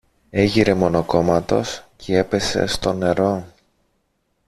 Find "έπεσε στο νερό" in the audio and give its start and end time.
2.13-3.47